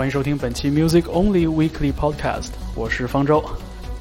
[0.00, 3.44] 欢迎收听本期 Music Only Weekly Podcast，我是方舟。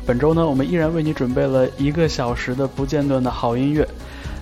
[0.05, 3.85] 本周呢，我们依然为你准备了一个小时的不间断的好音乐，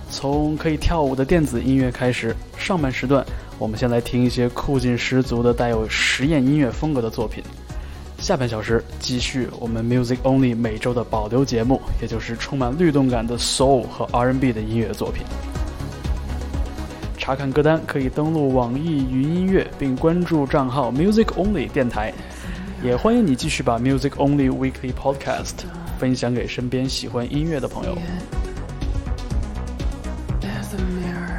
[0.08, 2.32] 从可以跳舞的电子音乐开始。
[2.56, 3.26] 上半时段，
[3.58, 7.42] 我们先来听一些酷劲十足的带有实验音乐风格的作品。
[8.20, 15.24] 下半小时继续我们 Music Only 每周的保留节目，也就是充满律动感的 Soul 和 R&B 的音乐作品。
[17.28, 22.10] 查看歌单可以登录网易云音乐，并关注账号 Music Only 电台。
[22.82, 25.52] 也欢迎你继续把 Music Only Weekly Podcast
[25.98, 27.98] 分享给身边喜欢音乐的朋友。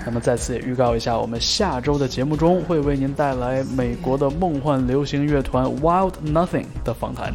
[0.05, 7.33] 那么在此也预告一下，我们下周的节目中会为您带来美国的梦幻流行乐团 Wild Nothing 的访谈。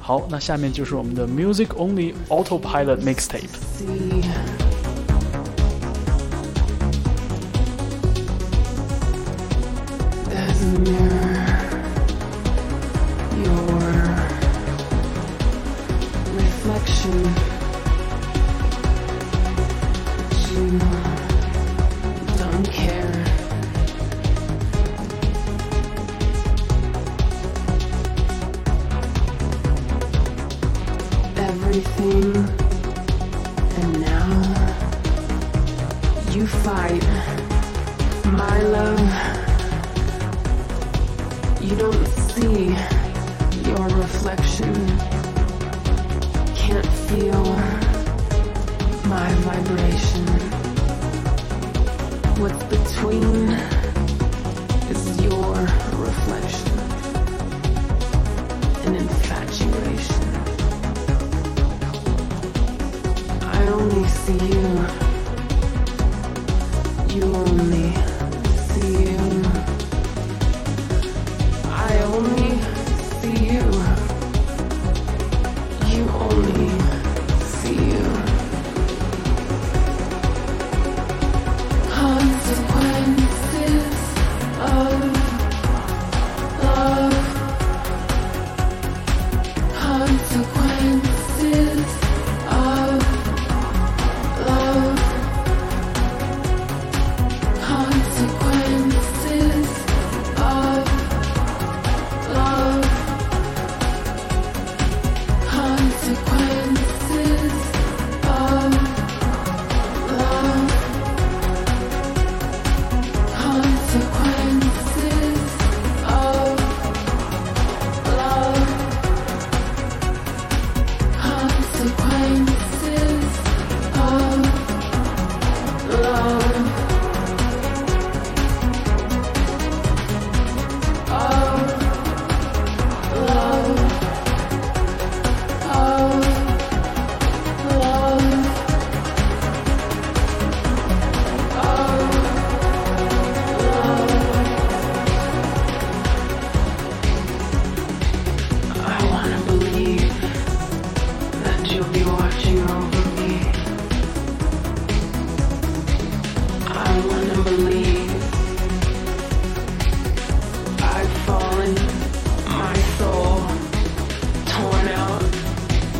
[0.00, 4.57] 好，那下面就是我们的 Music Only Autopilot Mixtape。
[10.76, 11.17] Yeah.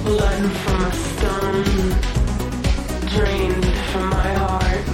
[0.09, 1.65] blood from a stone,
[3.15, 4.87] drained from my heart,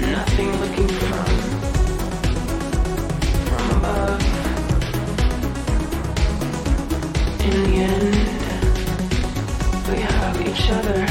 [0.00, 1.26] nothing looking from,
[3.48, 4.22] from above.
[7.44, 8.14] In the end,
[9.88, 11.07] we have each other.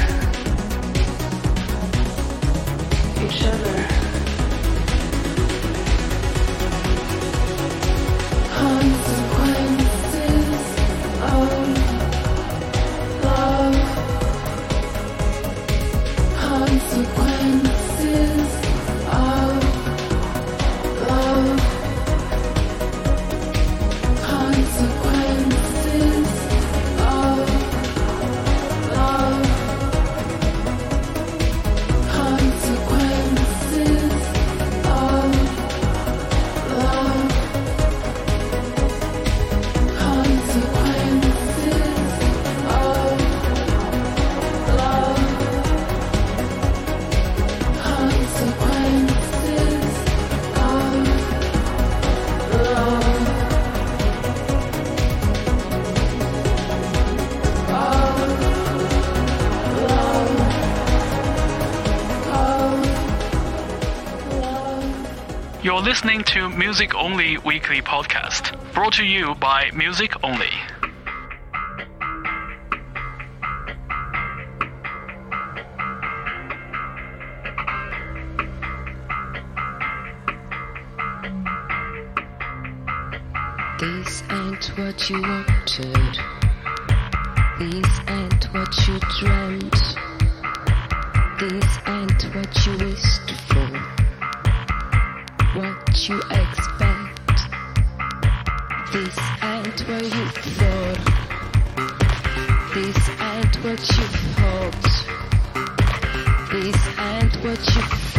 [65.87, 70.51] listening to Music Only Weekly Podcast, brought to you by Music Only.
[83.79, 86.17] This ain't what you wanted.
[87.59, 89.96] This ain't what you dreamt.
[103.67, 104.87] what you've hoped.
[106.49, 106.75] Please
[107.43, 108.16] what you.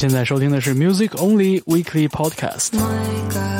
[0.00, 3.59] 现在收听的是 Music Only Weekly Podcast。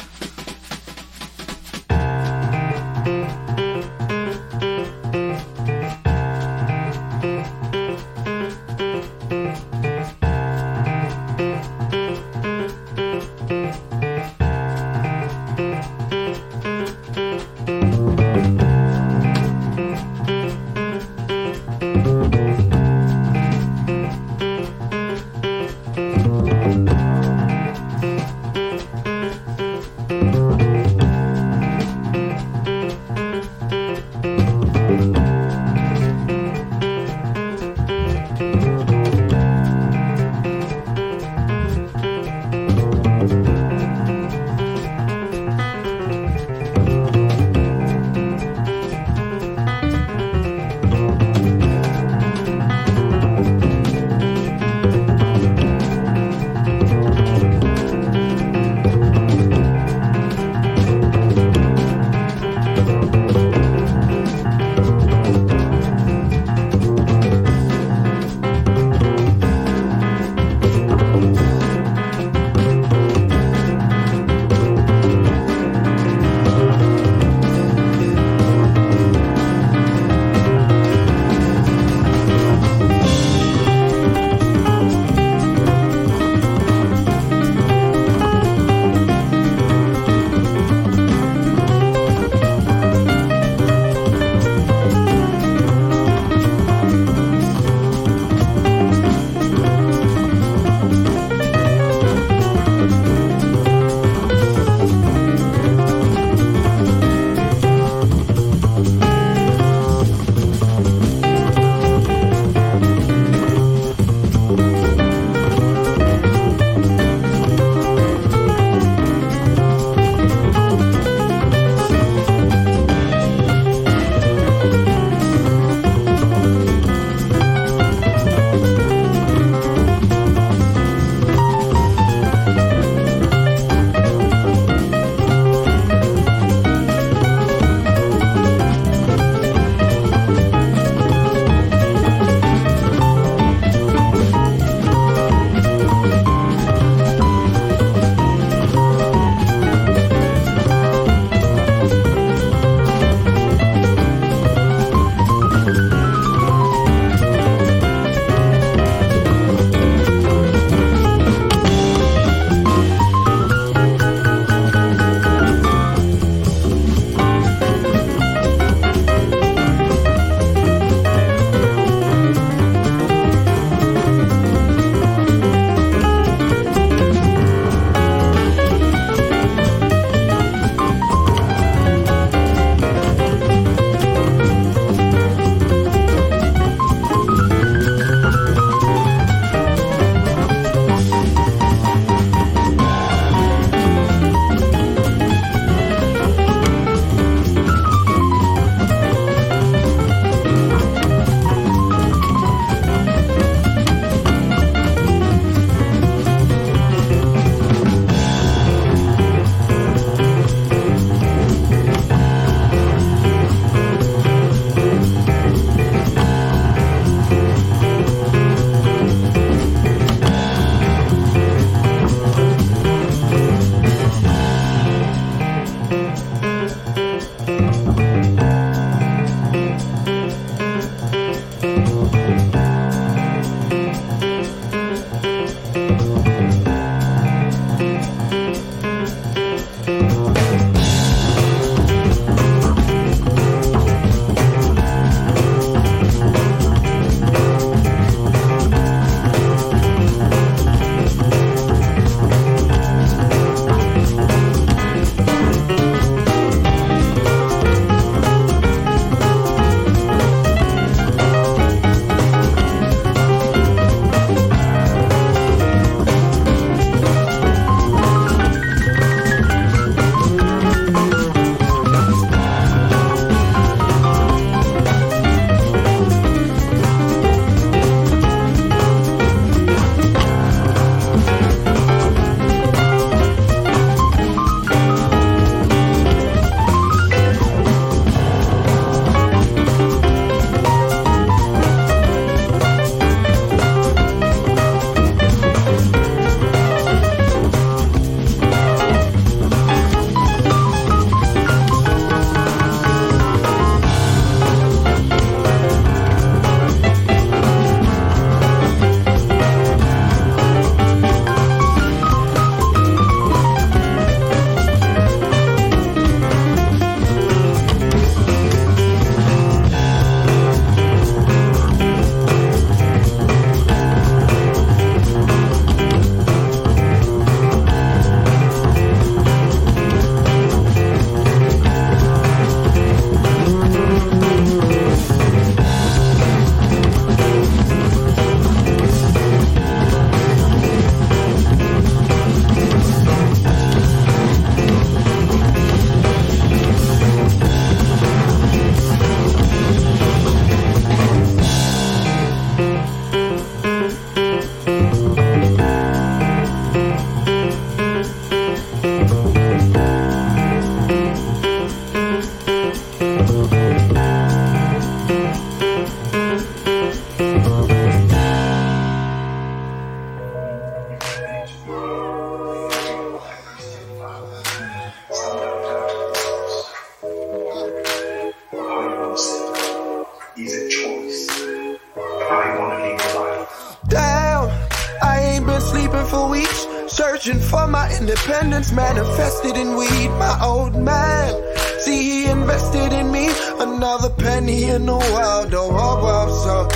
[387.21, 390.09] Searching for my independence, manifested in weed.
[390.17, 391.33] My old man,
[391.79, 393.29] see, he invested in me.
[393.59, 396.67] Another penny in the world, oh, oh, oh, so.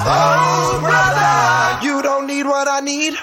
[0.00, 3.14] Oh, brother, you don't need what I need.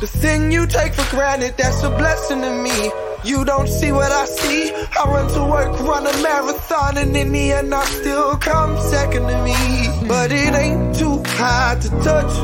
[0.00, 2.90] The thing you take for granted, that's a blessing to me.
[3.24, 4.72] You don't see what I see.
[4.72, 9.26] I run to work, run a marathon, and in the end, I still come second
[9.28, 10.08] to me.
[10.08, 12.34] But it ain't too high to touch,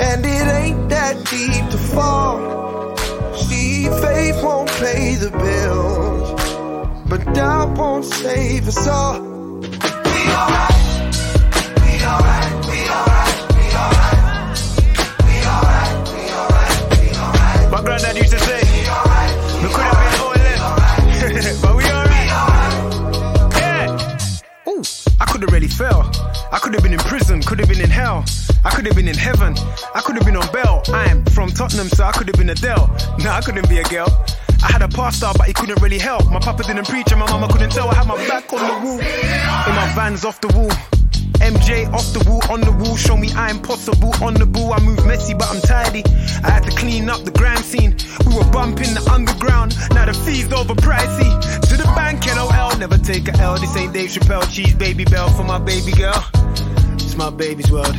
[0.00, 2.57] and it ain't that deep to fall.
[3.78, 6.30] See, faith won't pay the bills,
[7.08, 9.20] but doubt won't save us all.
[17.70, 18.62] My granddad used to say,
[19.62, 20.60] we could have been oiling,
[21.62, 22.30] but we alright.
[23.60, 24.70] Yeah.
[24.70, 24.82] Ooh,
[25.20, 26.10] I could have really fell.
[26.50, 28.24] I could have been in prison, could have been in hell.
[28.64, 29.54] I could have been in heaven.
[29.94, 30.82] I could have been on bail.
[30.88, 32.88] I'm from Tottenham, so I could have been Adele.
[33.22, 34.08] No, I couldn't be a girl.
[34.62, 36.30] I had a pastor, but he couldn't really help.
[36.30, 37.88] My papa didn't preach, and my mama couldn't tell.
[37.88, 38.98] I had my back on the wall.
[39.00, 40.70] In my vans off the wall.
[41.38, 44.12] MJ off the wall, on the wall, show me I'm possible.
[44.22, 46.02] On the ball, I move messy, but I'm tidy.
[46.42, 47.96] I had to clean up the grime scene.
[48.26, 51.30] We were bumping the underground, now the fees over pricey.
[51.68, 53.56] To the bank, LOL, never take a L.
[53.56, 56.24] This ain't Dave Chappelle, cheese Babybel for my baby girl.
[56.94, 57.94] It's my baby's world.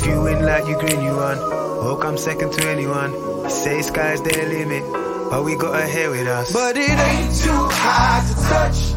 [0.00, 1.36] If you win like you green, you won.
[1.84, 3.12] Woke I'm second to anyone.
[3.50, 4.82] Say sky's the limit,
[5.30, 6.50] but we got ahead with us.
[6.54, 8.94] But it ain't too high to touch,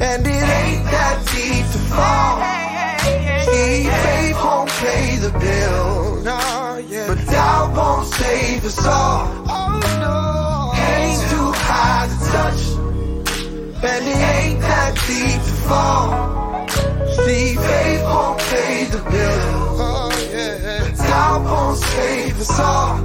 [0.00, 2.36] and it ain't that deep to fall.
[3.48, 7.08] See, faith won't pay the bill, no, yeah.
[7.08, 9.28] but doubt won't save us all.
[9.48, 12.62] Oh no, ain't too high to touch,
[13.82, 16.68] and it ain't that deep to fall.
[17.24, 20.01] See, faith won't pay the bill, oh,
[21.12, 22.96] doubt won't save us all.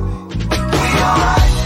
[0.49, 1.57] We alright.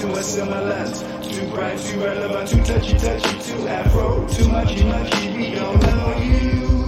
[0.00, 5.36] Too assimilant, too bright, too relevant, too touchy, touchy, too afro, too muchy, muchy.
[5.36, 6.79] We don't know you.